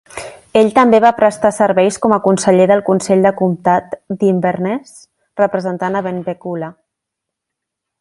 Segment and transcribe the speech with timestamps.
[0.61, 4.99] Ell també va prestar serveis com a conseller del Consell del Comtat d'Inverness,
[5.45, 6.75] representant a Benbecula.